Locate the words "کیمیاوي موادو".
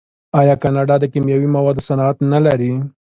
1.13-1.81